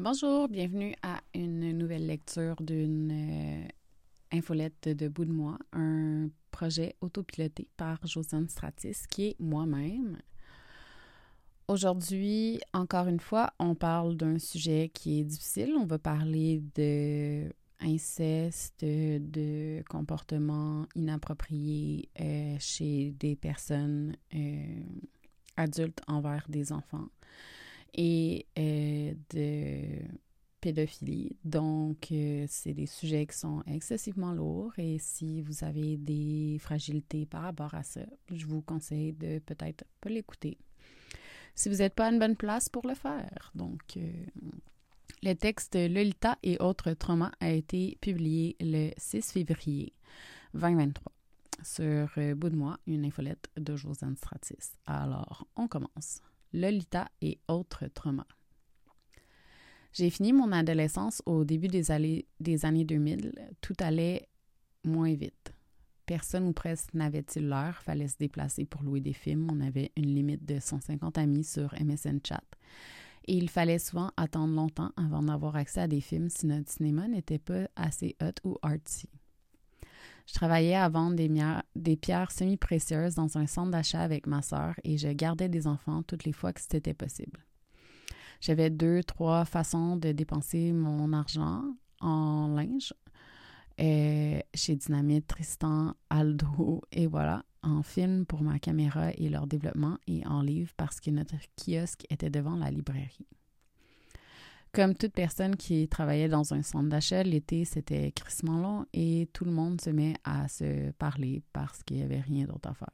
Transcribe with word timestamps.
Bonjour, 0.00 0.46
bienvenue 0.46 0.94
à 1.02 1.20
une 1.34 1.76
nouvelle 1.76 2.06
lecture 2.06 2.54
d'une 2.60 3.10
euh, 3.10 3.68
infolette 4.30 4.88
de 4.90 5.08
bout 5.08 5.24
de 5.24 5.32
moi, 5.32 5.58
un 5.72 6.28
projet 6.52 6.94
autopiloté 7.00 7.66
par 7.76 8.06
Josiane 8.06 8.48
Stratis, 8.48 9.08
qui 9.10 9.30
est 9.30 9.40
moi-même. 9.40 10.18
Aujourd'hui, 11.66 12.60
encore 12.72 13.08
une 13.08 13.18
fois, 13.18 13.52
on 13.58 13.74
parle 13.74 14.16
d'un 14.16 14.38
sujet 14.38 14.88
qui 14.94 15.18
est 15.18 15.24
difficile. 15.24 15.74
On 15.76 15.84
va 15.84 15.98
parler 15.98 16.62
de 16.76 17.52
inceste, 17.80 18.84
de 18.84 19.82
comportements 19.90 20.86
inappropriés 20.94 22.08
euh, 22.20 22.54
chez 22.60 23.16
des 23.18 23.34
personnes 23.34 24.16
euh, 24.32 24.80
adultes 25.56 26.02
envers 26.06 26.46
des 26.48 26.70
enfants 26.70 27.08
et 27.94 28.46
euh, 28.58 29.14
de 29.30 30.06
pédophilie. 30.60 31.36
Donc, 31.44 32.10
euh, 32.10 32.46
c'est 32.48 32.74
des 32.74 32.86
sujets 32.86 33.26
qui 33.26 33.36
sont 33.36 33.62
excessivement 33.66 34.32
lourds 34.32 34.72
et 34.78 34.98
si 34.98 35.40
vous 35.42 35.64
avez 35.64 35.96
des 35.96 36.58
fragilités 36.60 37.26
par 37.26 37.42
rapport 37.42 37.74
à 37.74 37.82
ça, 37.82 38.00
je 38.30 38.46
vous 38.46 38.62
conseille 38.62 39.12
de 39.12 39.38
peut-être 39.38 39.84
pas 40.00 40.08
l'écouter. 40.08 40.58
Si 41.54 41.68
vous 41.68 41.76
n'êtes 41.76 41.94
pas 41.94 42.06
à 42.06 42.12
une 42.12 42.18
bonne 42.18 42.36
place 42.36 42.68
pour 42.68 42.86
le 42.86 42.94
faire. 42.94 43.50
Donc, 43.54 43.96
euh, 43.96 44.12
le 45.22 45.34
texte 45.34 45.74
Lolita 45.74 46.38
et 46.42 46.58
autres 46.60 46.92
traumas 46.92 47.32
a 47.40 47.50
été 47.50 47.98
publié 48.00 48.56
le 48.60 48.90
6 48.96 49.32
février 49.32 49.92
2023 50.54 51.12
sur 51.64 52.08
Bout 52.36 52.50
de 52.50 52.56
moi, 52.56 52.78
une 52.86 53.04
infolette 53.04 53.48
de 53.56 53.74
Josiane 53.74 54.16
Stratis. 54.16 54.76
Alors, 54.86 55.48
on 55.56 55.66
commence. 55.66 56.20
Lolita 56.52 57.08
et 57.20 57.38
autres 57.48 57.86
traumas. 57.88 58.26
J'ai 59.92 60.10
fini 60.10 60.32
mon 60.32 60.52
adolescence 60.52 61.22
au 61.26 61.44
début 61.44 61.68
des, 61.68 61.90
années, 61.90 62.26
des 62.40 62.64
années 62.64 62.84
2000. 62.84 63.32
Tout 63.60 63.74
allait 63.80 64.28
moins 64.84 65.14
vite. 65.14 65.52
Personne 66.06 66.46
ou 66.46 66.52
presque 66.52 66.94
n'avait-il 66.94 67.48
l'heure, 67.48 67.82
fallait 67.82 68.08
se 68.08 68.16
déplacer 68.16 68.64
pour 68.64 68.82
louer 68.82 69.00
des 69.00 69.12
films. 69.12 69.48
On 69.52 69.60
avait 69.60 69.92
une 69.96 70.14
limite 70.14 70.44
de 70.46 70.58
150 70.58 71.18
amis 71.18 71.44
sur 71.44 71.74
MSN 71.80 72.20
Chat. 72.26 72.44
Et 73.26 73.36
il 73.36 73.50
fallait 73.50 73.78
souvent 73.78 74.10
attendre 74.16 74.54
longtemps 74.54 74.92
avant 74.96 75.22
d'avoir 75.22 75.56
accès 75.56 75.82
à 75.82 75.88
des 75.88 76.00
films 76.00 76.30
si 76.30 76.46
notre 76.46 76.70
cinéma 76.70 77.08
n'était 77.08 77.38
pas 77.38 77.68
assez 77.76 78.16
hot 78.22 78.48
ou 78.48 78.56
artsy. 78.62 79.08
Je 80.28 80.34
travaillais 80.34 80.74
à 80.74 80.90
vendre 80.90 81.16
des, 81.74 81.96
pierres 81.96 82.30
semi-précieuses 82.30 83.14
dans 83.14 83.38
un 83.38 83.46
centre 83.46 83.70
d'achat 83.70 84.02
avec 84.02 84.26
ma 84.26 84.42
sœur 84.42 84.74
et 84.84 84.98
je 84.98 85.08
gardais 85.08 85.48
des 85.48 85.66
enfants 85.66 86.02
toutes 86.02 86.24
les 86.24 86.34
fois 86.34 86.52
que 86.52 86.60
c'était 86.60 86.92
possible. 86.92 87.40
J'avais 88.42 88.68
deux, 88.68 89.02
trois 89.02 89.46
façons 89.46 89.96
de 89.96 90.12
dépenser 90.12 90.72
mon 90.72 91.14
argent 91.14 91.64
en 92.00 92.48
linge. 92.48 92.92
Euh, 93.80 94.40
chez 94.54 94.76
Dynamite, 94.76 95.26
Tristan, 95.28 95.94
Aldo, 96.10 96.82
et 96.92 97.06
voilà, 97.06 97.44
en 97.62 97.82
film 97.82 98.26
pour 98.26 98.42
ma 98.42 98.58
caméra 98.58 99.12
et 99.16 99.30
leur 99.30 99.46
développement, 99.46 99.96
et 100.06 100.26
en 100.26 100.42
livre 100.42 100.72
parce 100.76 101.00
que 101.00 101.10
notre 101.10 101.36
kiosque 101.56 102.04
était 102.10 102.28
devant 102.28 102.56
la 102.56 102.70
librairie. 102.70 103.26
Comme 104.78 104.94
toute 104.94 105.12
personne 105.12 105.56
qui 105.56 105.88
travaillait 105.88 106.28
dans 106.28 106.54
un 106.54 106.62
centre 106.62 106.88
d'achat, 106.88 107.24
l'été, 107.24 107.64
c'était 107.64 108.12
crissement 108.12 108.60
long 108.60 108.86
et 108.92 109.28
tout 109.32 109.44
le 109.44 109.50
monde 109.50 109.80
se 109.80 109.90
met 109.90 110.14
à 110.22 110.46
se 110.46 110.92
parler 110.92 111.42
parce 111.52 111.82
qu'il 111.82 111.96
n'y 111.96 112.04
avait 112.04 112.20
rien 112.20 112.44
d'autre 112.44 112.68
à 112.68 112.74
faire. 112.74 112.92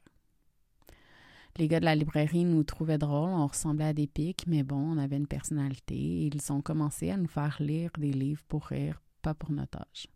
Les 1.57 1.67
gars 1.67 1.79
de 1.79 1.85
la 1.85 1.93
librairie 1.93 2.43
nous 2.43 2.63
trouvaient 2.63 2.97
drôles, 2.97 3.29
on 3.29 3.45
ressemblait 3.45 3.85
à 3.85 3.93
des 3.93 4.07
pics, 4.07 4.47
mais 4.47 4.63
bon, 4.63 4.77
on 4.77 4.97
avait 4.97 5.17
une 5.17 5.27
personnalité 5.27 5.93
et 5.93 6.25
ils 6.33 6.51
ont 6.51 6.61
commencé 6.61 7.11
à 7.11 7.17
nous 7.17 7.27
faire 7.27 7.57
lire 7.59 7.91
des 7.99 8.13
livres 8.13 8.41
pour 8.47 8.65
rire, 8.65 8.99
pas 9.21 9.35
pour 9.35 9.51
notre 9.51 9.77
âge. 9.77 10.07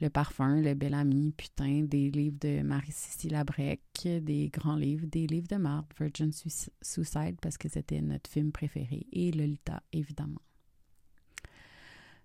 Le 0.00 0.10
parfum, 0.10 0.60
le 0.60 0.74
bel 0.74 0.94
ami, 0.94 1.32
putain, 1.36 1.82
des 1.82 2.08
livres 2.08 2.38
de 2.40 2.62
Marie-Cécile 2.62 3.32
Labrec, 3.32 3.82
des 4.04 4.48
grands 4.48 4.76
livres, 4.76 5.08
des 5.08 5.26
livres 5.26 5.48
de 5.48 5.56
Marthe, 5.56 5.90
Virgin 5.98 6.30
Suicide 6.30 7.36
parce 7.42 7.58
que 7.58 7.68
c'était 7.68 8.00
notre 8.00 8.30
film 8.30 8.52
préféré, 8.52 9.08
et 9.10 9.32
Lolita, 9.32 9.82
évidemment. 9.92 10.38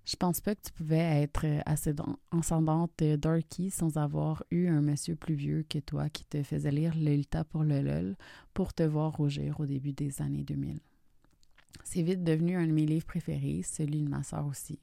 Je 0.05 0.17
pense 0.17 0.41
pas 0.41 0.53
que 0.53 0.61
tu 0.61 0.71
pouvais 0.73 0.97
être 0.97 1.45
euh, 1.45 1.61
assez 1.65 1.93
ascendante 2.31 3.01
euh, 3.01 3.15
dorky 3.15 3.69
sans 3.69 3.97
avoir 3.97 4.43
eu 4.51 4.67
un 4.67 4.81
monsieur 4.81 5.15
plus 5.15 5.35
vieux 5.35 5.65
que 5.69 5.79
toi 5.79 6.09
qui 6.09 6.25
te 6.25 6.43
faisait 6.43 6.71
lire 6.71 6.93
Lolita 6.95 7.45
pour 7.45 7.63
le 7.63 7.81
LOL 7.81 8.17
pour 8.53 8.73
te 8.73 8.83
voir 8.83 9.13
rougir 9.13 9.61
au 9.61 9.65
début 9.65 9.93
des 9.93 10.21
années 10.21 10.43
2000. 10.43 10.79
C'est 11.85 12.01
vite 12.01 12.23
devenu 12.23 12.57
un 12.57 12.67
de 12.67 12.73
mes 12.73 12.85
livres 12.85 13.05
préférés, 13.05 13.61
celui 13.63 14.01
de 14.01 14.09
ma 14.09 14.23
soeur 14.23 14.45
aussi. 14.45 14.79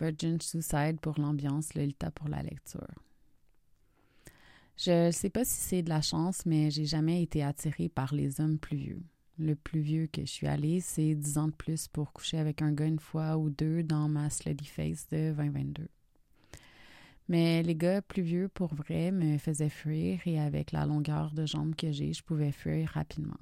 Virgin 0.00 0.40
Suicide 0.40 0.98
pour 1.00 1.18
l'ambiance, 1.20 1.74
Lolita 1.74 2.10
pour 2.10 2.28
la 2.28 2.42
lecture. 2.42 2.88
Je 4.76 5.06
ne 5.06 5.10
sais 5.12 5.30
pas 5.30 5.44
si 5.44 5.60
c'est 5.60 5.82
de 5.82 5.88
la 5.88 6.02
chance, 6.02 6.44
mais 6.44 6.72
j'ai 6.72 6.86
jamais 6.86 7.22
été 7.22 7.44
attirée 7.44 7.88
par 7.88 8.12
les 8.12 8.40
hommes 8.40 8.58
plus 8.58 8.76
vieux. 8.76 9.02
Le 9.38 9.56
plus 9.56 9.80
vieux 9.80 10.06
que 10.06 10.20
je 10.20 10.30
suis 10.30 10.46
allée, 10.46 10.80
c'est 10.80 11.14
10 11.14 11.38
ans 11.38 11.48
de 11.48 11.52
plus 11.52 11.88
pour 11.88 12.12
coucher 12.12 12.38
avec 12.38 12.62
un 12.62 12.72
gars 12.72 12.86
une 12.86 13.00
fois 13.00 13.36
ou 13.36 13.50
deux 13.50 13.82
dans 13.82 14.08
ma 14.08 14.30
slutty 14.30 14.66
face 14.66 15.08
de 15.08 15.32
2022. 15.32 15.88
Mais 17.28 17.62
les 17.62 17.74
gars 17.74 18.00
plus 18.00 18.22
vieux 18.22 18.48
pour 18.48 18.74
vrai 18.74 19.10
me 19.10 19.38
faisaient 19.38 19.70
fuir 19.70 20.20
et 20.26 20.38
avec 20.38 20.70
la 20.70 20.86
longueur 20.86 21.32
de 21.32 21.46
jambes 21.46 21.74
que 21.74 21.90
j'ai, 21.90 22.12
je 22.12 22.22
pouvais 22.22 22.52
fuir 22.52 22.90
rapidement. 22.90 23.38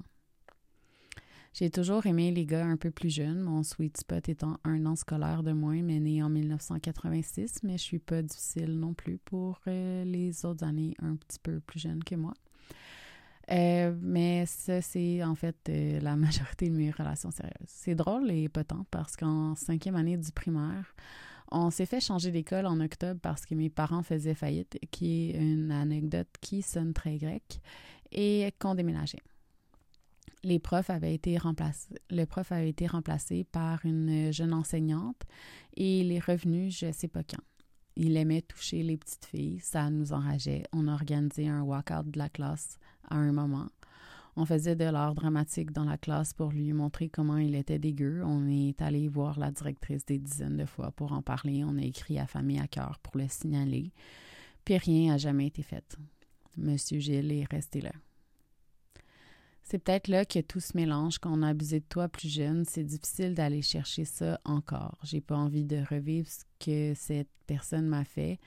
J'ai 1.53 1.69
toujours 1.69 2.07
aimé 2.07 2.31
les 2.31 2.47
gars 2.47 2.65
un 2.65 2.77
peu 2.77 2.89
plus 2.89 3.13
jeunes, 3.13 3.41
mon 3.41 3.61
sweet 3.61 3.97
spot 3.97 4.27
étant 4.27 4.57
un 4.63 4.87
an 4.87 4.95
scolaire 4.95 5.43
de 5.43 5.51
moins, 5.51 5.83
mais 5.83 5.99
né 5.99 6.23
en 6.23 6.29
1986, 6.29 7.59
mais 7.61 7.77
je 7.77 7.83
suis 7.83 7.99
pas 7.99 8.23
difficile 8.23 8.79
non 8.79 8.95
plus 8.95 9.19
pour 9.19 9.59
euh, 9.67 10.03
les 10.03 10.45
autres 10.45 10.63
années 10.63 10.95
un 10.99 11.15
petit 11.15 11.37
peu 11.37 11.59
plus 11.59 11.79
jeunes 11.79 12.03
que 12.03 12.15
moi. 12.15 12.33
Euh, 13.51 13.93
mais 14.01 14.45
ça, 14.45 14.81
c'est 14.81 15.23
en 15.23 15.35
fait 15.35 15.57
euh, 15.69 15.99
la 15.99 16.15
majorité 16.15 16.69
de 16.69 16.75
mes 16.75 16.91
relations 16.91 17.31
sérieuses. 17.31 17.53
C'est 17.67 17.95
drôle 17.95 18.31
et 18.31 18.49
potent 18.49 18.85
parce 18.89 19.15
qu'en 19.15 19.55
cinquième 19.55 19.95
année 19.95 20.17
du 20.17 20.31
primaire, 20.31 20.95
on 21.51 21.69
s'est 21.69 21.85
fait 21.85 21.99
changer 21.99 22.31
d'école 22.31 22.65
en 22.65 22.79
octobre 22.79 23.19
parce 23.21 23.45
que 23.45 23.53
mes 23.53 23.69
parents 23.69 24.03
faisaient 24.03 24.33
faillite, 24.33 24.79
qui 24.91 25.31
est 25.31 25.37
une 25.37 25.71
anecdote 25.71 26.29
qui 26.41 26.61
sonne 26.61 26.93
très 26.93 27.17
grecque, 27.17 27.59
et 28.11 28.51
qu'on 28.59 28.75
déménageait. 28.75 29.21
Les 30.43 30.59
profs 30.59 30.89
avaient 30.89 31.13
été 31.13 31.37
remplacés, 31.37 31.95
le 32.09 32.25
prof 32.25 32.51
avait 32.51 32.69
été 32.69 32.85
remplacé 32.87 33.45
par 33.45 33.85
une 33.85 34.33
jeune 34.33 34.53
enseignante 34.53 35.21
et 35.75 36.01
il 36.01 36.11
est 36.11 36.19
revenu 36.19 36.69
je 36.69 36.91
sais 36.91 37.07
pas 37.07 37.23
quand. 37.23 37.41
Il 37.95 38.17
aimait 38.17 38.41
toucher 38.41 38.83
les 38.83 38.97
petites 38.97 39.25
filles, 39.25 39.59
ça 39.59 39.89
nous 39.91 40.13
enrageait. 40.13 40.63
On 40.73 40.87
a 40.87 40.93
organisé 40.93 41.47
un 41.47 41.61
walkout 41.61 42.09
de 42.09 42.17
la 42.17 42.27
classe 42.27 42.79
à 43.13 43.17
un 43.17 43.31
moment. 43.31 43.67
On 44.35 44.45
faisait 44.45 44.75
de 44.75 44.85
l'art 44.85 45.13
dramatique 45.13 45.71
dans 45.71 45.83
la 45.83 45.97
classe 45.97 46.33
pour 46.33 46.51
lui 46.51 46.73
montrer 46.73 47.07
comment 47.07 47.37
il 47.37 47.53
était 47.53 47.77
dégueu. 47.77 48.23
On 48.25 48.47
est 48.47 48.81
allé 48.81 49.07
voir 49.07 49.37
la 49.37 49.51
directrice 49.51 50.05
des 50.05 50.17
dizaines 50.17 50.57
de 50.57 50.65
fois 50.65 50.91
pour 50.91 51.13
en 51.13 51.21
parler. 51.21 51.63
On 51.63 51.77
a 51.77 51.83
écrit 51.83 52.17
à 52.17 52.25
Famille 52.25 52.59
à 52.59 52.67
cœur 52.67 52.97
pour 53.03 53.17
le 53.17 53.27
signaler. 53.27 53.91
Puis 54.65 54.77
rien 54.77 55.11
n'a 55.11 55.17
jamais 55.17 55.47
été 55.47 55.61
fait. 55.61 55.97
Monsieur 56.57 56.99
Gilles 56.99 57.31
est 57.31 57.49
resté 57.49 57.81
là. 57.81 57.91
C'est 59.63 59.79
peut-être 59.79 60.09
là 60.09 60.25
que 60.25 60.39
tout 60.39 60.59
se 60.59 60.75
mélange. 60.75 61.19
Quand 61.19 61.31
on 61.37 61.41
a 61.41 61.49
abusé 61.49 61.79
de 61.79 61.85
toi 61.85 62.09
plus 62.09 62.27
jeune, 62.27 62.65
c'est 62.65 62.83
difficile 62.83 63.33
d'aller 63.33 63.61
chercher 63.61 64.03
ça 64.03 64.39
encore. 64.43 64.97
J'ai 65.03 65.21
pas 65.21 65.37
envie 65.37 65.63
de 65.63 65.81
revivre 65.89 66.27
ce 66.29 66.43
que 66.59 66.93
cette 66.95 67.29
personne 67.47 67.87
m'a 67.87 68.03
fait. 68.03 68.39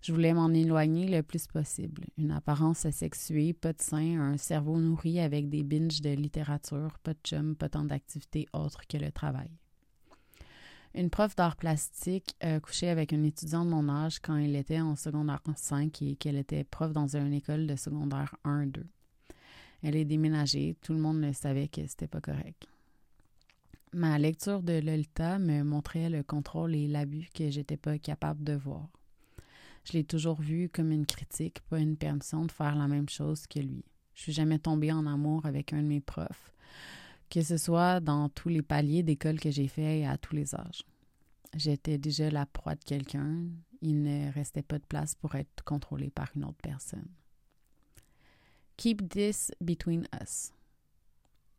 Je 0.00 0.12
voulais 0.12 0.32
m'en 0.32 0.48
éloigner 0.48 1.08
le 1.08 1.22
plus 1.22 1.46
possible. 1.46 2.04
Une 2.16 2.30
apparence 2.30 2.86
asexuée, 2.86 3.52
pas 3.52 3.74
de 3.74 3.82
sein, 3.82 4.18
un 4.18 4.38
cerveau 4.38 4.78
nourri 4.78 5.20
avec 5.20 5.50
des 5.50 5.62
binges 5.62 6.00
de 6.00 6.10
littérature, 6.10 6.98
pas 7.02 7.12
de 7.12 7.20
chum, 7.22 7.54
pas 7.54 7.68
tant 7.68 7.84
d'activités 7.84 8.46
autres 8.54 8.86
que 8.88 8.96
le 8.96 9.12
travail. 9.12 9.50
Une 10.94 11.10
prof 11.10 11.34
d'art 11.36 11.56
plastique 11.56 12.34
a 12.40 12.60
couché 12.60 12.88
avec 12.88 13.12
un 13.12 13.22
étudiant 13.22 13.64
de 13.64 13.70
mon 13.70 13.88
âge 13.88 14.20
quand 14.20 14.36
il 14.36 14.56
était 14.56 14.80
en 14.80 14.96
secondaire 14.96 15.40
5 15.54 16.02
et 16.02 16.16
qu'elle 16.16 16.36
était 16.36 16.64
prof 16.64 16.92
dans 16.92 17.16
une 17.16 17.32
école 17.32 17.66
de 17.66 17.76
secondaire 17.76 18.34
1-2. 18.44 18.84
Elle 19.82 19.96
est 19.96 20.04
déménagée, 20.04 20.76
tout 20.80 20.92
le 20.92 21.00
monde 21.00 21.20
le 21.20 21.32
savait 21.32 21.68
que 21.68 21.86
c'était 21.86 22.06
pas 22.06 22.20
correct. 22.20 22.66
Ma 23.92 24.18
lecture 24.18 24.62
de 24.62 24.80
Lolita 24.80 25.38
me 25.38 25.62
montrait 25.64 26.08
le 26.08 26.22
contrôle 26.22 26.74
et 26.74 26.88
l'abus 26.88 27.28
que 27.34 27.50
j'étais 27.50 27.76
pas 27.76 27.98
capable 27.98 28.42
de 28.42 28.54
voir. 28.54 28.88
Je 29.84 29.92
l'ai 29.92 30.04
toujours 30.04 30.40
vu 30.40 30.68
comme 30.68 30.92
une 30.92 31.04
critique, 31.06 31.60
pas 31.68 31.78
une 31.78 31.96
permission 31.96 32.46
de 32.46 32.52
faire 32.52 32.76
la 32.76 32.88
même 32.88 33.08
chose 33.08 33.46
que 33.46 33.58
lui. 33.58 33.84
Je 34.14 34.22
suis 34.22 34.32
jamais 34.32 34.58
tombée 34.58 34.92
en 34.92 35.06
amour 35.06 35.44
avec 35.44 35.72
un 35.72 35.82
de 35.82 35.88
mes 35.88 36.00
profs, 36.00 36.52
que 37.28 37.42
ce 37.42 37.56
soit 37.56 38.00
dans 38.00 38.28
tous 38.28 38.48
les 38.48 38.62
paliers 38.62 39.02
d'école 39.02 39.40
que 39.40 39.50
j'ai 39.50 39.68
fait 39.68 40.06
à 40.06 40.16
tous 40.16 40.36
les 40.36 40.54
âges. 40.54 40.84
J'étais 41.56 41.98
déjà 41.98 42.30
la 42.30 42.46
proie 42.46 42.76
de 42.76 42.84
quelqu'un, 42.84 43.44
il 43.82 44.02
ne 44.02 44.32
restait 44.32 44.62
pas 44.62 44.78
de 44.78 44.84
place 44.84 45.14
pour 45.14 45.34
être 45.34 45.64
contrôlé 45.64 46.08
par 46.10 46.30
une 46.36 46.44
autre 46.44 46.60
personne. 46.62 47.08
Keep 48.76 49.08
this 49.10 49.52
between 49.60 50.06
us. 50.20 50.52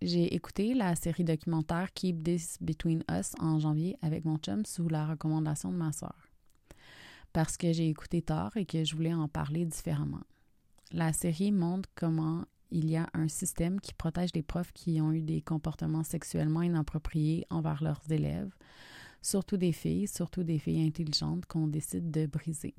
J'ai 0.01 0.33
écouté 0.35 0.73
la 0.73 0.95
série 0.95 1.23
documentaire 1.23 1.93
Keep 1.93 2.23
This 2.23 2.57
Between 2.59 3.03
Us 3.09 3.31
en 3.39 3.59
janvier 3.59 3.95
avec 4.01 4.25
mon 4.25 4.37
chum 4.37 4.65
sous 4.65 4.89
la 4.89 5.05
recommandation 5.05 5.71
de 5.71 5.77
ma 5.77 5.93
sœur. 5.93 6.27
Parce 7.31 7.55
que 7.55 7.71
j'ai 7.71 7.87
écouté 7.87 8.21
tard 8.21 8.57
et 8.57 8.65
que 8.65 8.83
je 8.83 8.95
voulais 8.95 9.13
en 9.13 9.29
parler 9.29 9.65
différemment. 9.65 10.23
La 10.91 11.13
série 11.13 11.53
montre 11.53 11.87
comment 11.95 12.43
il 12.69 12.89
y 12.89 12.97
a 12.97 13.09
un 13.13 13.27
système 13.27 13.79
qui 13.79 13.93
protège 13.93 14.31
les 14.33 14.43
profs 14.43 14.73
qui 14.73 14.99
ont 14.99 15.13
eu 15.13 15.21
des 15.21 15.41
comportements 15.41 16.03
sexuellement 16.03 16.63
inappropriés 16.63 17.45
envers 17.49 17.81
leurs 17.81 18.01
élèves, 18.11 18.53
surtout 19.21 19.57
des 19.57 19.71
filles, 19.71 20.07
surtout 20.07 20.43
des 20.43 20.59
filles 20.59 20.85
intelligentes 20.85 21.45
qu'on 21.45 21.67
décide 21.67 22.11
de 22.11 22.25
briser. 22.25 22.75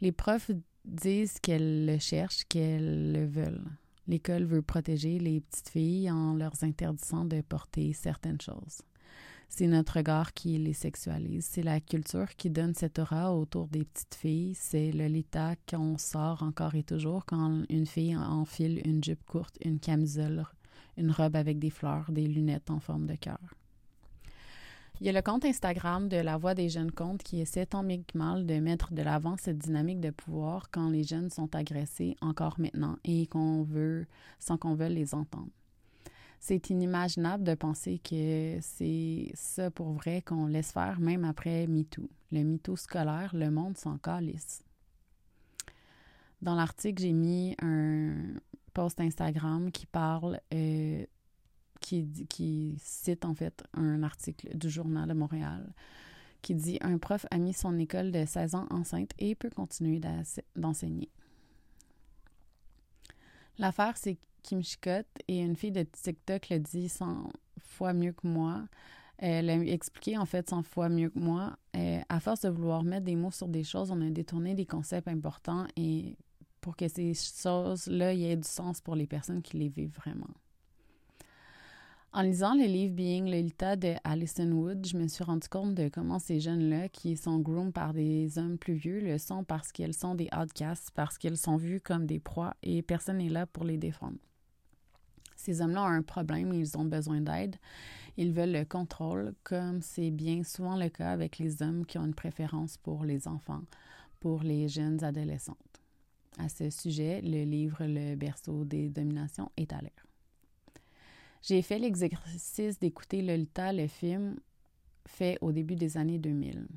Les 0.00 0.12
profs 0.12 0.50
disent 0.84 1.38
qu'elles 1.40 1.86
le 1.86 1.98
cherchent, 1.98 2.44
qu'elles 2.48 3.12
le 3.12 3.26
veulent. 3.26 3.70
L'école 4.08 4.44
veut 4.44 4.62
protéger 4.62 5.18
les 5.18 5.40
petites 5.40 5.68
filles 5.68 6.10
en 6.10 6.34
leur 6.34 6.52
interdisant 6.62 7.24
de 7.24 7.40
porter 7.40 7.92
certaines 7.92 8.40
choses. 8.40 8.82
C'est 9.48 9.66
notre 9.66 9.98
regard 9.98 10.32
qui 10.32 10.56
les 10.56 10.72
sexualise. 10.72 11.44
C'est 11.44 11.62
la 11.62 11.78
culture 11.78 12.34
qui 12.36 12.48
donne 12.48 12.74
cette 12.74 12.98
aura 12.98 13.34
autour 13.34 13.68
des 13.68 13.84
petites 13.84 14.14
filles. 14.14 14.54
C'est 14.54 14.92
le 14.92 15.06
lita 15.06 15.56
qu'on 15.68 15.98
sort 15.98 16.42
encore 16.42 16.74
et 16.74 16.82
toujours 16.82 17.26
quand 17.26 17.62
une 17.68 17.86
fille 17.86 18.16
enfile 18.16 18.80
une 18.86 19.04
jupe 19.04 19.24
courte, 19.24 19.58
une 19.62 19.78
camisole, 19.78 20.46
une 20.96 21.10
robe 21.10 21.36
avec 21.36 21.58
des 21.58 21.70
fleurs, 21.70 22.10
des 22.10 22.26
lunettes 22.26 22.70
en 22.70 22.80
forme 22.80 23.06
de 23.06 23.14
cœur. 23.14 23.54
Il 25.02 25.06
y 25.06 25.08
a 25.08 25.12
le 25.12 25.20
compte 25.20 25.44
Instagram 25.44 26.08
de 26.08 26.18
la 26.18 26.36
Voix 26.36 26.54
des 26.54 26.68
jeunes 26.68 26.92
comptes 26.92 27.24
qui 27.24 27.40
essaie 27.40 27.66
tant 27.66 27.82
bien 27.82 28.00
que 28.00 28.16
mal 28.16 28.46
de 28.46 28.60
mettre 28.60 28.94
de 28.94 29.02
l'avant 29.02 29.36
cette 29.36 29.58
dynamique 29.58 29.98
de 29.98 30.10
pouvoir 30.10 30.70
quand 30.70 30.90
les 30.90 31.02
jeunes 31.02 31.28
sont 31.28 31.56
agressés 31.56 32.14
encore 32.20 32.60
maintenant 32.60 32.96
et 33.02 33.26
qu'on 33.26 33.64
veut, 33.64 34.06
sans 34.38 34.58
qu'on 34.58 34.76
veuille 34.76 34.94
les 34.94 35.12
entendre. 35.12 35.50
C'est 36.38 36.70
inimaginable 36.70 37.42
de 37.42 37.54
penser 37.54 37.98
que 37.98 38.58
c'est 38.60 39.32
ça 39.34 39.72
pour 39.72 39.90
vrai 39.90 40.22
qu'on 40.22 40.46
laisse 40.46 40.70
faire 40.70 41.00
même 41.00 41.24
après 41.24 41.66
MeToo. 41.66 42.08
Le 42.30 42.44
MeToo 42.44 42.76
scolaire, 42.76 43.34
le 43.34 43.50
monde 43.50 43.76
s'en 43.76 43.98
calisse. 43.98 44.62
Dans 46.42 46.54
l'article, 46.54 47.02
j'ai 47.02 47.12
mis 47.12 47.56
un 47.60 48.34
post 48.72 49.00
Instagram 49.00 49.72
qui 49.72 49.86
parle 49.86 50.38
euh, 50.54 51.04
qui, 51.82 52.76
cite 52.78 53.24
en 53.24 53.34
fait 53.34 53.62
un 53.74 54.02
article 54.02 54.56
du 54.56 54.70
Journal 54.70 55.08
de 55.08 55.14
Montréal 55.14 55.72
qui 56.40 56.54
dit 56.54 56.78
Un 56.80 56.98
prof 56.98 57.26
a 57.30 57.38
mis 57.38 57.52
son 57.52 57.78
école 57.78 58.10
de 58.10 58.24
16 58.24 58.54
ans 58.54 58.66
enceinte 58.70 59.10
et 59.18 59.34
peut 59.34 59.50
continuer 59.50 60.00
d'enseigner. 60.56 61.10
L'affaire, 63.58 63.96
c'est 63.96 64.18
Kim 64.42 64.62
Chicotte 64.62 65.06
et 65.28 65.40
une 65.40 65.56
fille 65.56 65.72
de 65.72 65.82
TikTok 65.82 66.48
le 66.50 66.58
dit 66.58 66.88
100 66.88 67.30
fois 67.58 67.92
mieux 67.92 68.12
que 68.12 68.26
moi. 68.26 68.64
Elle 69.18 69.50
a 69.50 69.54
expliqué 69.54 70.18
en 70.18 70.26
fait 70.26 70.48
100 70.48 70.64
fois 70.64 70.88
mieux 70.88 71.10
que 71.10 71.18
moi. 71.18 71.56
à 71.74 72.20
force 72.20 72.40
de 72.40 72.48
vouloir 72.48 72.82
mettre 72.82 73.04
des 73.04 73.14
mots 73.14 73.30
sur 73.30 73.48
des 73.48 73.62
choses, 73.62 73.90
on 73.90 74.00
a 74.00 74.10
détourné 74.10 74.54
des 74.54 74.66
concepts 74.66 75.06
importants 75.06 75.66
et 75.76 76.16
pour 76.60 76.76
que 76.76 76.88
ces 76.88 77.12
choses-là 77.14 78.14
aient 78.14 78.36
du 78.36 78.48
sens 78.48 78.80
pour 78.80 78.96
les 78.96 79.06
personnes 79.06 79.42
qui 79.42 79.58
les 79.58 79.68
vivent 79.68 79.94
vraiment. 79.94 80.30
En 82.14 82.20
lisant 82.20 82.54
le 82.54 82.64
livre 82.64 82.94
Being 82.94 83.24
Lolita 83.24 83.74
de 83.74 83.94
Alison 84.04 84.52
Wood, 84.52 84.86
je 84.86 84.98
me 84.98 85.08
suis 85.08 85.24
rendu 85.24 85.48
compte 85.48 85.74
de 85.74 85.88
comment 85.88 86.18
ces 86.18 86.40
jeunes-là, 86.40 86.90
qui 86.90 87.16
sont 87.16 87.38
groomed 87.38 87.72
par 87.72 87.94
des 87.94 88.36
hommes 88.36 88.58
plus 88.58 88.74
vieux, 88.74 89.00
le 89.00 89.16
sont 89.16 89.44
parce 89.44 89.72
qu'elles 89.72 89.94
sont 89.94 90.14
des 90.14 90.28
outcasts, 90.38 90.90
parce 90.90 91.16
qu'elles 91.16 91.38
sont 91.38 91.56
vues 91.56 91.80
comme 91.80 92.04
des 92.04 92.20
proies 92.20 92.52
et 92.62 92.82
personne 92.82 93.16
n'est 93.16 93.30
là 93.30 93.46
pour 93.46 93.64
les 93.64 93.78
défendre. 93.78 94.18
Ces 95.36 95.62
hommes-là 95.62 95.84
ont 95.84 95.86
un 95.86 96.02
problème, 96.02 96.52
ils 96.52 96.76
ont 96.76 96.84
besoin 96.84 97.22
d'aide. 97.22 97.56
Ils 98.18 98.34
veulent 98.34 98.52
le 98.52 98.66
contrôle, 98.66 99.32
comme 99.42 99.80
c'est 99.80 100.10
bien 100.10 100.44
souvent 100.44 100.76
le 100.76 100.90
cas 100.90 101.12
avec 101.12 101.38
les 101.38 101.62
hommes 101.62 101.86
qui 101.86 101.96
ont 101.96 102.04
une 102.04 102.14
préférence 102.14 102.76
pour 102.76 103.04
les 103.04 103.26
enfants, 103.26 103.62
pour 104.20 104.42
les 104.42 104.68
jeunes 104.68 105.02
adolescentes. 105.02 105.56
À 106.38 106.50
ce 106.50 106.68
sujet, 106.68 107.22
le 107.22 107.44
livre 107.44 107.86
Le 107.86 108.16
berceau 108.16 108.66
des 108.66 108.90
dominations 108.90 109.50
est 109.56 109.72
à 109.72 109.80
l'air. 109.80 110.11
J'ai 111.42 111.60
fait 111.60 111.80
l'exercice 111.80 112.78
d'écouter 112.78 113.20
Lolita, 113.20 113.72
le 113.72 113.88
film 113.88 114.36
fait 115.08 115.38
au 115.40 115.50
début 115.50 115.74
des 115.74 115.96
années 115.96 116.20
2000. 116.20 116.68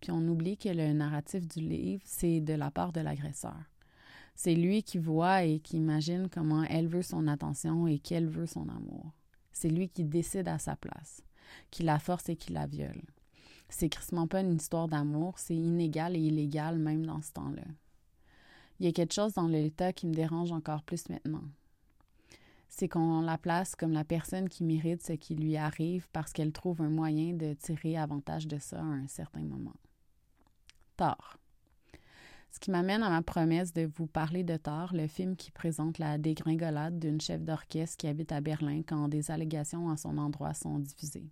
Puis 0.00 0.12
on 0.12 0.28
oublie 0.28 0.56
que 0.56 0.68
le 0.68 0.92
narratif 0.92 1.48
du 1.48 1.58
livre, 1.58 2.02
c'est 2.06 2.40
de 2.40 2.52
la 2.52 2.70
part 2.70 2.92
de 2.92 3.00
l'agresseur. 3.00 3.58
C'est 4.36 4.54
lui 4.54 4.84
qui 4.84 4.98
voit 4.98 5.42
et 5.42 5.58
qui 5.58 5.76
imagine 5.76 6.28
comment 6.28 6.62
elle 6.62 6.86
veut 6.86 7.02
son 7.02 7.26
attention 7.26 7.88
et 7.88 7.98
qu'elle 7.98 8.28
veut 8.28 8.46
son 8.46 8.68
amour. 8.68 9.12
C'est 9.50 9.68
lui 9.68 9.88
qui 9.88 10.04
décide 10.04 10.46
à 10.46 10.58
sa 10.58 10.76
place, 10.76 11.20
qui 11.72 11.82
la 11.82 11.98
force 11.98 12.28
et 12.28 12.36
qui 12.36 12.52
la 12.52 12.66
viole. 12.66 13.02
C'est 13.70 13.88
crissement 13.88 14.28
pas 14.28 14.42
une 14.42 14.54
histoire 14.54 14.86
d'amour, 14.86 15.34
c'est 15.36 15.56
inégal 15.56 16.14
et 16.14 16.20
illégal 16.20 16.78
même 16.78 17.04
dans 17.04 17.22
ce 17.22 17.32
temps-là. 17.32 17.64
Il 18.78 18.86
y 18.86 18.88
a 18.88 18.92
quelque 18.92 19.14
chose 19.14 19.34
dans 19.34 19.48
Lolita 19.48 19.92
qui 19.92 20.06
me 20.06 20.14
dérange 20.14 20.52
encore 20.52 20.84
plus 20.84 21.08
maintenant 21.08 21.42
c'est 22.74 22.88
qu'on 22.88 23.20
la 23.20 23.36
place 23.36 23.76
comme 23.76 23.92
la 23.92 24.02
personne 24.02 24.48
qui 24.48 24.64
mérite 24.64 25.02
ce 25.02 25.12
qui 25.12 25.34
lui 25.34 25.58
arrive 25.58 26.08
parce 26.10 26.32
qu'elle 26.32 26.52
trouve 26.52 26.80
un 26.80 26.88
moyen 26.88 27.34
de 27.34 27.52
tirer 27.52 27.98
avantage 27.98 28.48
de 28.48 28.58
ça 28.58 28.78
à 28.80 28.82
un 28.82 29.06
certain 29.08 29.42
moment. 29.42 29.74
Tort. 30.96 31.36
Ce 32.50 32.58
qui 32.58 32.70
m'amène 32.70 33.02
à 33.02 33.10
ma 33.10 33.20
promesse 33.20 33.74
de 33.74 33.90
vous 33.94 34.06
parler 34.06 34.42
de 34.42 34.56
Tort, 34.56 34.94
le 34.94 35.06
film 35.06 35.36
qui 35.36 35.50
présente 35.50 35.98
la 35.98 36.16
dégringolade 36.16 36.98
d'une 36.98 37.20
chef 37.20 37.42
d'orchestre 37.42 37.98
qui 37.98 38.08
habite 38.08 38.32
à 38.32 38.40
Berlin 38.40 38.80
quand 38.86 39.08
des 39.08 39.30
allégations 39.30 39.90
à 39.90 39.98
son 39.98 40.16
endroit 40.16 40.54
sont 40.54 40.78
diffusées. 40.78 41.28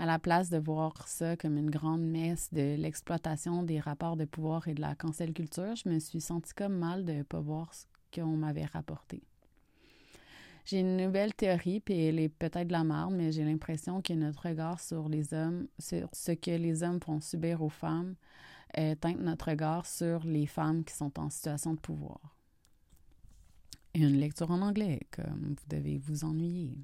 À 0.00 0.06
la 0.06 0.18
place 0.18 0.50
de 0.50 0.58
voir 0.58 1.06
ça 1.06 1.36
comme 1.36 1.56
une 1.56 1.70
grande 1.70 2.02
messe 2.02 2.52
de 2.52 2.74
l'exploitation 2.76 3.62
des 3.62 3.78
rapports 3.78 4.16
de 4.16 4.24
pouvoir 4.24 4.66
et 4.66 4.74
de 4.74 4.80
la 4.80 4.96
cancel 4.96 5.32
culture, 5.32 5.76
je 5.76 5.88
me 5.88 6.00
suis 6.00 6.20
senti 6.20 6.52
comme 6.52 6.76
mal 6.76 7.04
de 7.04 7.12
ne 7.12 7.22
pas 7.22 7.40
voir 7.40 7.72
ce 7.72 7.86
qu'on 8.12 8.36
m'avait 8.36 8.64
rapporté. 8.64 9.22
J'ai 10.64 10.80
une 10.80 10.96
nouvelle 10.96 11.34
théorie, 11.34 11.80
puis 11.80 11.98
elle 12.04 12.20
est 12.20 12.28
peut-être 12.28 12.68
de 12.68 12.72
la 12.72 12.84
merde, 12.84 13.14
mais 13.14 13.32
j'ai 13.32 13.44
l'impression 13.44 14.00
que 14.00 14.12
notre 14.12 14.48
regard 14.48 14.80
sur 14.80 15.08
les 15.08 15.34
hommes, 15.34 15.66
sur 15.78 16.08
ce 16.12 16.32
que 16.32 16.52
les 16.52 16.82
hommes 16.82 17.00
font 17.00 17.20
subir 17.20 17.62
aux 17.62 17.68
femmes, 17.68 18.14
euh, 18.78 18.94
teinte 18.94 19.18
notre 19.18 19.50
regard 19.50 19.86
sur 19.86 20.24
les 20.24 20.46
femmes 20.46 20.84
qui 20.84 20.94
sont 20.94 21.18
en 21.18 21.30
situation 21.30 21.74
de 21.74 21.80
pouvoir. 21.80 22.36
Une 23.94 24.18
lecture 24.18 24.50
en 24.50 24.62
anglais, 24.62 25.00
comme 25.10 25.56
vous 25.58 25.76
devez 25.76 25.98
vous 25.98 26.24
ennuyer. 26.24 26.78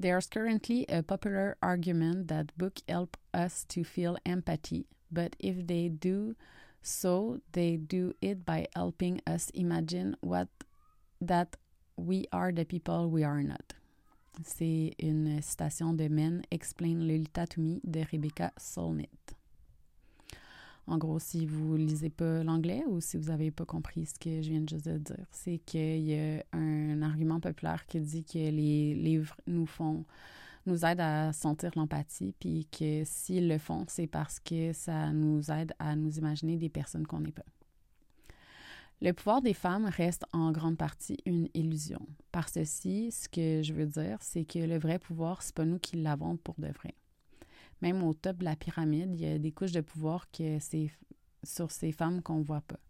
There's 0.00 0.26
currently 0.26 0.86
a 0.88 1.02
popular 1.02 1.56
argument 1.60 2.28
that 2.28 2.56
books 2.56 2.82
help 2.88 3.16
us 3.34 3.64
to 3.68 3.82
feel 3.84 4.16
empathy, 4.24 4.86
but 5.10 5.34
if 5.38 5.66
they 5.66 5.88
do 5.88 6.34
so, 6.82 7.40
they 7.52 7.76
do 7.76 8.14
it 8.22 8.44
by 8.44 8.68
helping 8.74 9.20
us 9.26 9.50
imagine 9.54 10.16
what 10.20 10.48
that 11.20 11.56
We 11.98 12.26
are 12.30 12.52
the 12.52 12.64
people 12.64 13.08
we 13.10 13.24
are 13.24 13.42
not. 13.42 13.74
C'est 14.44 14.94
une 15.00 15.42
citation 15.42 15.92
de 15.92 16.06
Men 16.06 16.42
Explain 16.52 17.00
Lolita 17.00 17.44
to 17.48 17.60
Me 17.60 17.80
de 17.82 18.04
Rebecca 18.12 18.52
Solnit. 18.56 19.08
En 20.86 20.96
gros, 20.96 21.18
si 21.18 21.44
vous 21.44 21.76
lisez 21.76 22.08
pas 22.08 22.44
l'anglais 22.44 22.84
ou 22.86 23.00
si 23.00 23.16
vous 23.16 23.30
n'avez 23.30 23.50
pas 23.50 23.64
compris 23.64 24.06
ce 24.06 24.14
que 24.14 24.40
je 24.40 24.48
viens 24.48 24.64
juste 24.64 24.88
de 24.88 24.96
dire, 24.96 25.26
c'est 25.32 25.58
qu'il 25.58 26.02
y 26.02 26.14
a 26.14 26.44
un 26.52 27.02
argument 27.02 27.40
populaire 27.40 27.84
qui 27.86 27.98
dit 27.98 28.22
que 28.22 28.38
les 28.38 28.94
livres 28.94 29.36
nous 29.48 29.66
font 29.66 30.04
nous 30.66 30.84
aident 30.84 31.00
à 31.00 31.32
sentir 31.32 31.72
l'empathie, 31.74 32.32
puis 32.38 32.68
que 32.70 33.02
s'ils 33.04 33.48
le 33.48 33.58
font, 33.58 33.86
c'est 33.88 34.06
parce 34.06 34.38
que 34.38 34.72
ça 34.72 35.12
nous 35.12 35.50
aide 35.50 35.72
à 35.78 35.96
nous 35.96 36.16
imaginer 36.18 36.58
des 36.58 36.68
personnes 36.68 37.06
qu'on 37.06 37.20
n'est 37.20 37.32
pas. 37.32 37.44
Le 39.00 39.12
pouvoir 39.12 39.42
des 39.42 39.54
femmes 39.54 39.86
reste 39.86 40.24
en 40.32 40.50
grande 40.50 40.76
partie 40.76 41.18
une 41.24 41.48
illusion. 41.54 42.04
Par 42.32 42.48
ceci, 42.48 43.12
ce 43.12 43.28
que 43.28 43.62
je 43.62 43.72
veux 43.72 43.86
dire, 43.86 44.18
c'est 44.22 44.44
que 44.44 44.58
le 44.58 44.76
vrai 44.76 44.98
pouvoir, 44.98 45.42
c'est 45.42 45.54
pas 45.54 45.64
nous 45.64 45.78
qui 45.78 45.96
l'avons 45.96 46.36
pour 46.36 46.56
de 46.58 46.66
vrai. 46.66 46.96
Même 47.80 48.02
au 48.02 48.12
top 48.12 48.38
de 48.38 48.44
la 48.44 48.56
pyramide, 48.56 49.14
il 49.14 49.20
y 49.20 49.26
a 49.26 49.38
des 49.38 49.52
couches 49.52 49.72
de 49.72 49.82
pouvoir 49.82 50.28
que 50.32 50.58
c'est 50.58 50.90
sur 51.44 51.70
ces 51.70 51.92
femmes 51.92 52.22
qu'on 52.22 52.42
voit 52.42 52.60
pas. 52.62 52.80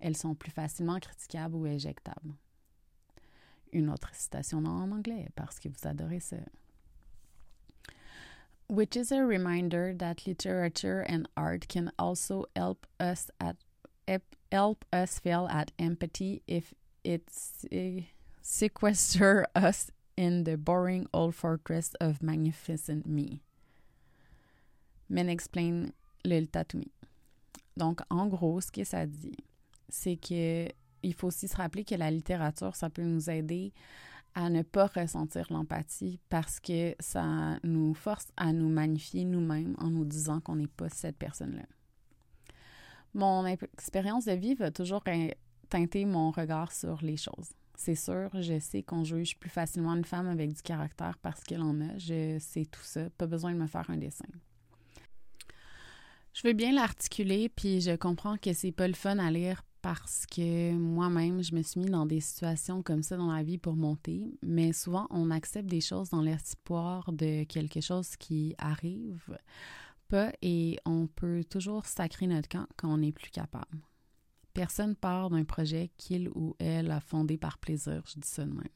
Elles 0.00 0.16
sont 0.16 0.34
plus 0.34 0.50
facilement 0.50 0.98
critiquables 0.98 1.54
ou 1.54 1.66
éjectables. 1.66 2.34
Une 3.72 3.90
autre 3.90 4.12
citation 4.12 4.58
en 4.58 4.90
anglais, 4.90 5.28
parce 5.36 5.60
que 5.60 5.68
vous 5.68 5.88
adorez 5.88 6.20
ça. 6.20 6.36
Which 8.68 8.96
is 8.96 9.12
a 9.12 9.24
reminder 9.24 9.94
that 9.98 10.26
literature 10.26 11.04
and 11.08 11.28
art 11.36 11.68
can 11.68 11.92
also 11.96 12.46
help 12.56 12.86
us 13.00 13.30
at 13.38 13.56
help 14.54 14.84
us 14.92 15.18
feel 15.18 15.48
at 15.50 15.72
empathy 15.80 16.40
if 16.46 16.72
it 17.02 17.28
sequester 18.40 19.46
us 19.56 19.90
in 20.16 20.44
the 20.44 20.56
boring 20.56 21.06
old 21.12 21.34
fortress 21.34 21.94
of 22.00 22.22
magnificent 22.22 23.04
me. 23.04 23.42
Men 25.08 25.28
explain 25.28 25.92
Lolita 26.24 26.64
to 26.68 26.76
me. 26.76 26.92
Donc, 27.76 28.00
en 28.10 28.28
gros, 28.28 28.60
ce 28.60 28.70
que 28.70 28.84
ça 28.84 29.06
dit, 29.06 29.36
c'est 29.88 30.16
que 30.16 30.68
il 31.02 31.14
faut 31.14 31.26
aussi 31.26 31.48
se 31.48 31.56
rappeler 31.56 31.84
que 31.84 31.96
la 31.96 32.10
littérature, 32.10 32.76
ça 32.76 32.88
peut 32.88 33.02
nous 33.02 33.28
aider 33.28 33.72
à 34.34 34.48
ne 34.48 34.62
pas 34.62 34.86
ressentir 34.86 35.46
l'empathie 35.50 36.18
parce 36.30 36.60
que 36.60 36.94
ça 37.00 37.58
nous 37.62 37.92
force 37.94 38.28
à 38.36 38.52
nous 38.52 38.68
magnifier 38.68 39.24
nous-mêmes 39.24 39.74
en 39.78 39.90
nous 39.90 40.04
disant 40.04 40.40
qu'on 40.40 40.56
n'est 40.56 40.66
pas 40.66 40.88
cette 40.88 41.16
personne-là. 41.16 41.66
Mon 43.14 43.46
expérience 43.46 44.24
de 44.24 44.32
vie 44.32 44.54
va 44.54 44.70
toujours 44.70 45.02
teinter 45.68 46.04
mon 46.04 46.30
regard 46.30 46.72
sur 46.72 47.00
les 47.02 47.16
choses. 47.16 47.50
C'est 47.76 47.94
sûr, 47.94 48.30
je 48.40 48.58
sais 48.58 48.82
qu'on 48.82 49.04
juge 49.04 49.36
plus 49.38 49.50
facilement 49.50 49.94
une 49.94 50.04
femme 50.04 50.28
avec 50.28 50.52
du 50.52 50.62
caractère 50.62 51.18
parce 51.18 51.42
qu'elle 51.42 51.62
en 51.62 51.80
a. 51.80 51.98
Je 51.98 52.38
sais 52.38 52.64
tout 52.64 52.82
ça. 52.82 53.10
Pas 53.10 53.26
besoin 53.26 53.52
de 53.52 53.58
me 53.58 53.66
faire 53.66 53.88
un 53.88 53.96
dessin. 53.96 54.26
Je 56.32 56.46
veux 56.46 56.52
bien 56.52 56.72
l'articuler, 56.72 57.48
puis 57.48 57.80
je 57.80 57.94
comprends 57.94 58.36
que 58.36 58.52
c'est 58.52 58.72
pas 58.72 58.88
le 58.88 58.94
fun 58.94 59.18
à 59.18 59.30
lire 59.30 59.62
parce 59.82 60.24
que 60.26 60.72
moi-même, 60.72 61.42
je 61.42 61.54
me 61.54 61.62
suis 61.62 61.78
mis 61.78 61.90
dans 61.90 62.06
des 62.06 62.20
situations 62.20 62.82
comme 62.82 63.02
ça 63.02 63.16
dans 63.16 63.30
la 63.30 63.42
vie 63.42 63.58
pour 63.58 63.76
monter, 63.76 64.32
mais 64.42 64.72
souvent, 64.72 65.06
on 65.10 65.30
accepte 65.30 65.68
des 65.68 65.82
choses 65.82 66.08
dans 66.08 66.22
l'espoir 66.22 67.12
de 67.12 67.44
quelque 67.44 67.80
chose 67.80 68.16
qui 68.16 68.54
arrive 68.58 69.38
pas 70.04 70.32
et 70.42 70.78
on 70.84 71.06
peut 71.06 71.44
toujours 71.44 71.86
sacrer 71.86 72.26
notre 72.26 72.48
camp 72.48 72.66
quand 72.76 72.92
on 72.92 72.98
n'est 72.98 73.12
plus 73.12 73.30
capable. 73.30 73.78
Personne 74.52 74.94
part 74.94 75.30
d'un 75.30 75.44
projet 75.44 75.90
qu'il 75.96 76.28
ou 76.30 76.54
elle 76.58 76.90
a 76.90 77.00
fondé 77.00 77.36
par 77.36 77.58
plaisir, 77.58 78.02
je 78.06 78.20
dis 78.20 78.28
ça 78.28 78.44
de 78.44 78.52
même. 78.52 78.68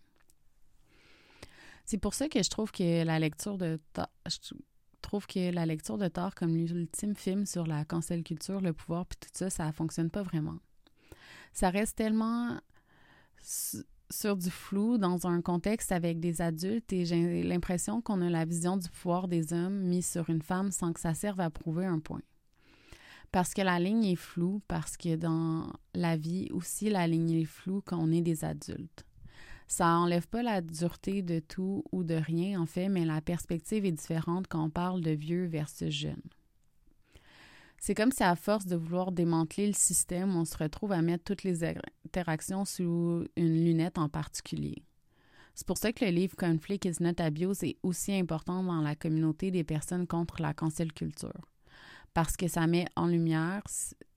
C'est 1.85 1.99
pour 1.99 2.15
ça 2.15 2.29
que 2.29 2.43
je 2.43 2.51
trouve 2.51 2.73
que 2.73 3.05
la 3.05 3.19
lecture 3.19 3.57
de 3.57 3.81
je 4.27 4.55
trouve 5.01 5.27
que 5.27 5.51
la 5.53 5.65
lecture 5.65 5.97
de 5.97 6.09
Thor 6.09 6.35
comme 6.35 6.55
l'ultime 6.55 7.15
film 7.15 7.47
sur 7.47 7.67
la 7.67 7.85
cancel 7.85 8.25
culture, 8.25 8.61
le 8.61 8.73
pouvoir 8.73 9.07
puis 9.07 9.19
tout 9.21 9.31
ça, 9.33 9.49
ça 9.49 9.73
fonctionne 9.73 10.11
pas 10.11 10.23
vraiment 10.23 10.59
ça 11.53 11.71
reste 11.71 11.97
tellement 11.97 12.61
sur 14.11 14.37
du 14.37 14.51
flou 14.51 14.99
dans 14.99 15.27
un 15.27 15.41
contexte 15.43 15.93
avec 15.93 16.21
des 16.21 16.41
adultes 16.41 16.93
et 16.93 17.05
j'ai 17.05 17.43
l'impression 17.43 18.01
qu'on 18.01 18.23
a 18.23 18.31
la 18.31 18.45
vision 18.45 18.77
du 18.77 18.89
pouvoir 18.89 19.29
des 19.29 19.53
hommes 19.53 19.81
mis 19.81 20.03
sur 20.03 20.31
une 20.31 20.43
femme 20.43 20.71
sans 20.71 20.93
que 20.93 21.01
ça 21.01 21.15
serve 21.15 21.41
à 21.41 21.51
prouver 21.51 21.87
un 21.87 21.99
point. 21.99 22.23
Parce 23.31 23.53
que 23.53 23.61
la 23.61 23.79
ligne 23.79 24.05
est 24.05 24.17
floue, 24.17 24.63
parce 24.69 24.97
que 24.97 25.17
dans 25.17 25.71
la 25.95 26.17
vie 26.17 26.49
aussi, 26.51 26.89
la 26.89 27.07
ligne 27.07 27.33
est 27.33 27.45
floue 27.45 27.83
quand 27.85 27.99
on 27.99 28.11
est 28.11 28.23
des 28.23 28.45
adultes. 28.45 29.05
Ça 29.67 29.87
enlève 29.99 30.27
pas 30.27 30.43
la 30.43 30.63
dureté 30.63 31.21
de 31.21 31.41
tout 31.41 31.85
ou 31.93 32.05
de 32.05 32.15
rien, 32.15 32.59
en 32.59 32.65
fait, 32.65 32.89
mais 32.89 33.05
la 33.05 33.21
perspective 33.21 33.85
est 33.85 33.93
différente 33.93 34.47
quand 34.49 34.65
on 34.65 34.71
parle 34.71 35.03
de 35.03 35.11
vieux 35.11 35.45
versus 35.45 35.91
jeunes. 35.91 36.23
C'est 37.81 37.95
comme 37.95 38.13
si 38.13 38.23
à 38.23 38.35
force 38.35 38.67
de 38.67 38.77
vouloir 38.77 39.13
démanteler 39.13 39.67
le 39.69 39.73
système, 39.73 40.35
on 40.37 40.45
se 40.45 40.57
retrouve 40.57 40.93
à 40.93 41.01
mettre 41.01 41.25
toutes 41.25 41.45
les 41.45 41.65
interactions 41.65 42.65
sous 42.65 43.25
une 43.37 43.65
lunette 43.65 43.99
en 43.99 44.09
particulier. 44.09 44.83
C'est 45.55 45.67
pour 45.67 45.79
ça 45.79 45.93
que 45.93 46.05
le 46.05 46.11
livre 46.11 46.37
Conflict 46.37 46.85
is 46.85 47.03
not 47.03 47.19
abuse 47.19 47.63
est 47.63 47.79
aussi 47.83 48.13
important 48.13 48.63
dans 48.63 48.81
la 48.81 48.95
communauté 48.95 49.51
des 49.51 49.65
personnes 49.65 50.07
contre 50.07 50.43
la 50.43 50.55
cancel 50.55 50.93
culture. 50.93 51.49
Parce 52.15 52.37
que 52.37 52.49
ça 52.49 52.67
met 52.67 52.87
en 52.97 53.07
lumière, 53.07 53.63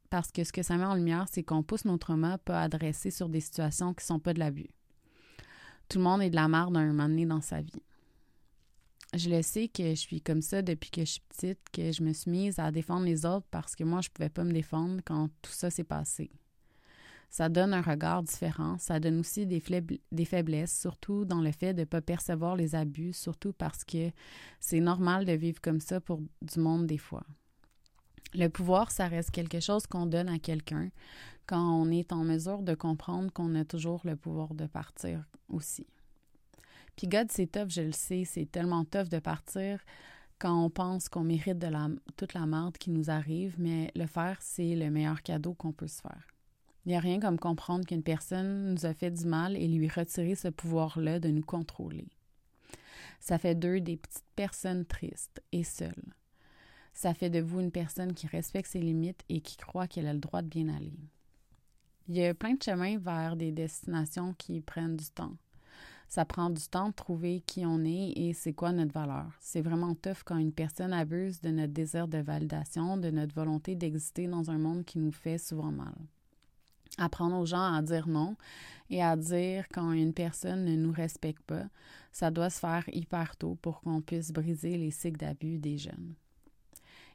parce 0.09 0.31
que 0.31 0.43
ce 0.43 0.51
que 0.51 0.63
ça 0.63 0.77
met 0.77 0.85
en 0.85 0.95
lumière, 0.95 1.25
c'est 1.31 1.43
qu'on 1.43 1.63
pousse 1.63 1.85
nos 1.85 1.97
traumas 1.97 2.37
pas 2.39 2.61
adresser 2.61 3.11
sur 3.11 3.29
des 3.29 3.41
situations 3.41 3.93
qui 3.93 4.05
sont 4.05 4.19
pas 4.19 4.33
de 4.33 4.39
l'abus. 4.39 4.69
Tout 5.87 5.97
le 5.97 6.03
monde 6.03 6.21
est 6.21 6.29
de 6.29 6.35
la 6.35 6.47
merde 6.47 6.73
d'un 6.73 6.85
moment 6.85 7.09
donné 7.09 7.25
dans 7.25 7.41
sa 7.41 7.61
vie 7.61 7.81
je 9.13 9.29
le 9.29 9.41
sais 9.41 9.67
que 9.67 9.89
je 9.89 9.95
suis 9.95 10.21
comme 10.21 10.41
ça 10.41 10.61
depuis 10.61 10.89
que 10.89 11.01
je 11.01 11.11
suis 11.11 11.21
petite, 11.29 11.59
que 11.73 11.91
je 11.91 12.01
me 12.03 12.13
suis 12.13 12.31
mise 12.31 12.59
à 12.59 12.71
défendre 12.71 13.05
les 13.05 13.25
autres 13.25 13.47
parce 13.51 13.75
que 13.75 13.83
moi, 13.83 14.01
je 14.01 14.09
pouvais 14.09 14.29
pas 14.29 14.43
me 14.43 14.53
défendre 14.53 15.01
quand 15.03 15.29
tout 15.41 15.51
ça 15.51 15.69
s'est 15.69 15.83
passé. 15.83 16.31
Ça 17.29 17.47
donne 17.47 17.73
un 17.73 17.81
regard 17.81 18.23
différent, 18.23 18.77
ça 18.77 18.99
donne 18.99 19.19
aussi 19.19 19.45
des, 19.45 19.63
des 20.11 20.25
faiblesses, 20.25 20.77
surtout 20.77 21.23
dans 21.23 21.41
le 21.41 21.51
fait 21.51 21.73
de 21.73 21.81
ne 21.81 21.85
pas 21.85 22.01
percevoir 22.01 22.57
les 22.57 22.75
abus, 22.75 23.13
surtout 23.13 23.53
parce 23.53 23.85
que 23.85 24.11
c'est 24.59 24.81
normal 24.81 25.25
de 25.25 25.31
vivre 25.31 25.61
comme 25.61 25.79
ça 25.79 26.01
pour 26.01 26.21
du 26.41 26.59
monde 26.59 26.87
des 26.87 26.97
fois. 26.97 27.23
Le 28.33 28.47
pouvoir, 28.47 28.91
ça 28.91 29.07
reste 29.07 29.31
quelque 29.31 29.59
chose 29.59 29.87
qu'on 29.87 30.05
donne 30.05 30.29
à 30.29 30.39
quelqu'un 30.39 30.89
quand 31.47 31.81
on 31.81 31.89
est 31.89 32.13
en 32.13 32.23
mesure 32.23 32.61
de 32.61 32.75
comprendre 32.75 33.31
qu'on 33.31 33.55
a 33.55 33.65
toujours 33.65 34.01
le 34.05 34.15
pouvoir 34.15 34.53
de 34.53 34.67
partir 34.67 35.23
aussi. 35.49 35.85
Puis 36.95 37.07
God, 37.07 37.31
c'est 37.31 37.51
tough, 37.51 37.69
je 37.69 37.81
le 37.81 37.91
sais, 37.91 38.25
c'est 38.25 38.45
tellement 38.45 38.85
tough 38.85 39.09
de 39.09 39.19
partir 39.19 39.79
quand 40.41 40.65
on 40.65 40.71
pense 40.71 41.07
qu'on 41.07 41.23
mérite 41.23 41.59
de 41.59 41.67
la, 41.67 41.87
toute 42.17 42.33
la 42.33 42.47
merde 42.47 42.75
qui 42.75 42.89
nous 42.89 43.11
arrive, 43.11 43.55
mais 43.59 43.91
le 43.95 44.07
faire, 44.07 44.37
c'est 44.41 44.75
le 44.75 44.89
meilleur 44.89 45.21
cadeau 45.21 45.53
qu'on 45.53 45.71
peut 45.71 45.87
se 45.87 46.01
faire. 46.01 46.25
Il 46.83 46.89
n'y 46.89 46.95
a 46.95 46.99
rien 46.99 47.19
comme 47.19 47.37
comprendre 47.37 47.85
qu'une 47.85 48.01
personne 48.01 48.73
nous 48.73 48.87
a 48.87 48.93
fait 48.95 49.11
du 49.11 49.27
mal 49.27 49.55
et 49.55 49.67
lui 49.67 49.87
retirer 49.87 50.33
ce 50.33 50.47
pouvoir-là 50.47 51.19
de 51.19 51.29
nous 51.29 51.43
contrôler. 51.43 52.07
Ça 53.19 53.37
fait 53.37 53.53
d'eux 53.53 53.81
des 53.81 53.97
petites 53.97 54.25
personnes 54.35 54.83
tristes 54.83 55.43
et 55.51 55.63
seules. 55.63 56.13
Ça 56.91 57.13
fait 57.13 57.29
de 57.29 57.39
vous 57.39 57.59
une 57.59 57.71
personne 57.71 58.15
qui 58.15 58.25
respecte 58.25 58.71
ses 58.71 58.81
limites 58.81 59.23
et 59.29 59.41
qui 59.41 59.57
croit 59.57 59.87
qu'elle 59.87 60.07
a 60.07 60.13
le 60.13 60.19
droit 60.19 60.41
de 60.41 60.47
bien 60.47 60.69
aller. 60.69 60.97
Il 62.07 62.15
y 62.15 62.25
a 62.25 62.33
plein 62.33 62.55
de 62.55 62.63
chemins 62.63 62.97
vers 62.97 63.35
des 63.35 63.51
destinations 63.51 64.33
qui 64.33 64.59
prennent 64.59 64.97
du 64.97 65.09
temps. 65.11 65.37
Ça 66.11 66.25
prend 66.25 66.49
du 66.49 66.67
temps 66.67 66.89
de 66.89 66.93
trouver 66.93 67.39
qui 67.39 67.65
on 67.65 67.85
est 67.85 68.11
et 68.17 68.33
c'est 68.33 68.51
quoi 68.51 68.73
notre 68.73 68.91
valeur. 68.91 69.31
C'est 69.39 69.61
vraiment 69.61 69.95
tough 69.95 70.23
quand 70.25 70.35
une 70.35 70.51
personne 70.51 70.91
abuse 70.91 71.39
de 71.39 71.51
notre 71.51 71.71
désir 71.71 72.09
de 72.09 72.17
validation, 72.17 72.97
de 72.97 73.09
notre 73.11 73.33
volonté 73.33 73.75
d'exister 73.75 74.27
dans 74.27 74.51
un 74.51 74.57
monde 74.57 74.83
qui 74.83 74.99
nous 74.99 75.13
fait 75.13 75.37
souvent 75.37 75.71
mal. 75.71 75.95
Apprendre 76.97 77.37
aux 77.37 77.45
gens 77.45 77.73
à 77.73 77.81
dire 77.81 78.09
non 78.09 78.35
et 78.89 79.01
à 79.01 79.15
dire 79.15 79.69
quand 79.69 79.93
une 79.93 80.13
personne 80.13 80.65
ne 80.65 80.75
nous 80.75 80.91
respecte 80.91 81.43
pas, 81.43 81.69
ça 82.11 82.29
doit 82.29 82.49
se 82.49 82.59
faire 82.59 82.83
hyper 82.91 83.37
tôt 83.37 83.57
pour 83.61 83.79
qu'on 83.79 84.01
puisse 84.01 84.33
briser 84.33 84.77
les 84.77 84.91
cycles 84.91 85.17
d'abus 85.17 85.59
des 85.59 85.77
jeunes. 85.77 86.15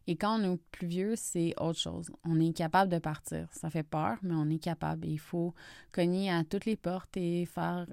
Et 0.07 0.17
quand 0.17 0.41
on 0.41 0.55
est 0.55 0.61
plus 0.73 0.87
vieux, 0.87 1.17
c'est 1.17 1.53
autre 1.61 1.79
chose. 1.79 2.11
On 2.25 2.41
est 2.41 2.57
capable 2.57 2.91
de 2.91 2.99
partir. 2.99 3.47
Ça 3.53 3.69
fait 3.69 3.83
peur, 3.83 4.17
mais 4.23 4.35
on 4.35 4.49
est 4.49 4.59
capable. 4.59 5.07
il 5.07 5.19
faut 5.19 5.53
cogner 5.93 6.31
à 6.31 6.45
toutes 6.45 6.65
les 6.65 6.76
portes 6.76 7.15
et 7.19 7.45
faire 7.45 7.87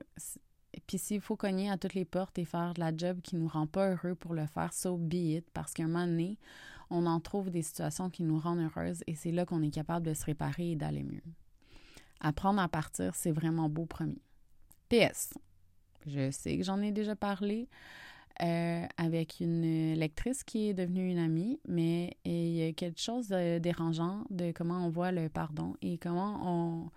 puis 0.87 0.97
s'il 0.97 1.21
faut 1.21 1.35
cogner 1.35 1.69
à 1.69 1.77
toutes 1.77 1.93
les 1.93 2.05
portes 2.05 2.37
et 2.39 2.45
faire 2.45 2.73
de 2.73 2.79
la 2.79 2.95
job 2.95 3.21
qui 3.21 3.35
nous 3.35 3.47
rend 3.47 3.67
pas 3.67 3.91
heureux 3.91 4.15
pour 4.15 4.33
le 4.33 4.45
faire, 4.45 4.73
so 4.73 4.97
be 4.97 5.13
it, 5.13 5.45
parce 5.53 5.73
qu'à 5.73 5.83
un 5.83 5.87
moment 5.87 6.07
donné, 6.07 6.37
on 6.89 7.05
en 7.05 7.19
trouve 7.19 7.49
des 7.49 7.61
situations 7.61 8.09
qui 8.09 8.23
nous 8.23 8.39
rendent 8.39 8.59
heureuses 8.59 9.03
et 9.07 9.15
c'est 9.15 9.31
là 9.31 9.45
qu'on 9.45 9.61
est 9.61 9.73
capable 9.73 10.05
de 10.05 10.13
se 10.13 10.25
réparer 10.25 10.71
et 10.71 10.75
d'aller 10.75 11.03
mieux. 11.03 11.23
Apprendre 12.19 12.61
à 12.61 12.67
partir, 12.67 13.15
c'est 13.15 13.31
vraiment 13.31 13.69
beau 13.69 13.85
promis. 13.85 14.21
PS, 14.89 15.33
je 16.05 16.31
sais 16.31 16.57
que 16.57 16.63
j'en 16.63 16.81
ai 16.81 16.91
déjà 16.91 17.15
parlé 17.15 17.67
euh, 18.41 18.85
avec 18.97 19.39
une 19.39 19.93
lectrice 19.93 20.43
qui 20.43 20.69
est 20.69 20.73
devenue 20.73 21.09
une 21.09 21.19
amie, 21.19 21.59
mais 21.67 22.17
il 22.25 22.55
y 22.55 22.63
a 22.63 22.73
quelque 22.73 22.99
chose 22.99 23.27
de 23.27 23.59
dérangeant 23.59 24.25
de 24.29 24.51
comment 24.51 24.85
on 24.85 24.89
voit 24.89 25.11
le 25.11 25.29
pardon 25.29 25.75
et 25.81 25.97
comment 25.97 26.39
on 26.43 26.91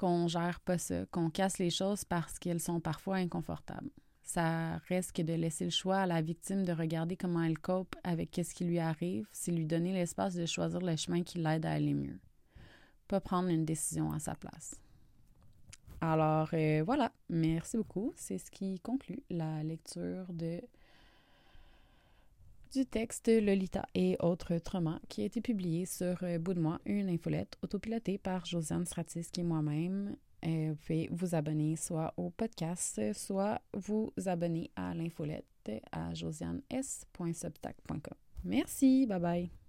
qu'on 0.00 0.28
gère 0.28 0.60
pas 0.60 0.78
ça, 0.78 1.04
qu'on 1.10 1.28
casse 1.28 1.58
les 1.58 1.68
choses 1.68 2.04
parce 2.04 2.38
qu'elles 2.38 2.62
sont 2.62 2.80
parfois 2.80 3.16
inconfortables. 3.16 3.90
Ça 4.22 4.78
reste 4.88 5.12
que 5.12 5.20
de 5.20 5.34
laisser 5.34 5.64
le 5.64 5.70
choix 5.70 5.98
à 5.98 6.06
la 6.06 6.22
victime 6.22 6.64
de 6.64 6.72
regarder 6.72 7.18
comment 7.18 7.42
elle 7.42 7.58
cope 7.58 7.94
avec 8.02 8.40
ce 8.42 8.54
qui 8.54 8.64
lui 8.64 8.78
arrive, 8.78 9.28
c'est 9.30 9.52
lui 9.52 9.66
donner 9.66 9.92
l'espace 9.92 10.34
de 10.34 10.46
choisir 10.46 10.80
le 10.80 10.96
chemin 10.96 11.22
qui 11.22 11.36
l'aide 11.36 11.66
à 11.66 11.72
aller 11.72 11.92
mieux. 11.92 12.18
Pas 13.08 13.20
prendre 13.20 13.50
une 13.50 13.66
décision 13.66 14.10
à 14.10 14.18
sa 14.20 14.34
place. 14.34 14.80
Alors 16.00 16.48
euh, 16.54 16.82
voilà, 16.82 17.12
merci 17.28 17.76
beaucoup. 17.76 18.14
C'est 18.16 18.38
ce 18.38 18.50
qui 18.50 18.80
conclut 18.80 19.22
la 19.28 19.62
lecture 19.62 20.32
de 20.32 20.62
du 22.72 22.86
texte 22.86 23.28
Lolita 23.28 23.84
et 23.94 24.16
autres 24.20 24.58
traumas 24.58 25.00
qui 25.08 25.22
a 25.22 25.24
été 25.24 25.40
publié 25.40 25.86
sur 25.86 26.24
Bout 26.40 26.54
de 26.54 26.60
moi, 26.60 26.80
une 26.86 27.08
infolette 27.08 27.56
autopilotée 27.62 28.18
par 28.18 28.44
Josiane 28.44 28.86
Stratis 28.86 29.30
qui 29.32 29.42
moi-même. 29.42 30.16
Euh, 30.44 30.68
vous 30.70 30.76
pouvez 30.76 31.08
vous 31.10 31.34
abonner 31.34 31.74
soit 31.76 32.14
au 32.16 32.30
podcast, 32.30 33.12
soit 33.12 33.60
vous 33.74 34.12
abonner 34.26 34.70
à 34.76 34.94
l'infolette 34.94 35.44
à 35.92 36.14
josianes.substack.com. 36.14 38.14
Merci, 38.44 39.06
bye 39.06 39.20
bye. 39.20 39.59